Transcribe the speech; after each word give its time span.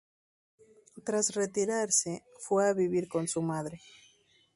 Tras 1.03 1.35
retirarse, 1.35 2.23
fue 2.39 2.67
a 2.67 2.73
vivir 2.73 3.07
con 3.07 3.27
su 3.27 3.39
madre. 3.43 3.79